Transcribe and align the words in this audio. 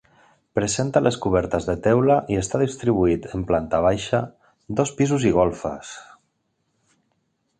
Presenta 0.59 1.01
les 1.07 1.17
cobertes 1.25 1.67
de 1.67 1.75
teula 1.87 2.15
i 2.35 2.39
està 2.43 2.61
distribuït 2.61 3.27
en 3.39 3.45
planta 3.51 3.83
baixa, 3.87 4.23
dos 4.79 4.97
pisos 5.01 5.27
i 5.33 5.37
golfes. 5.39 5.93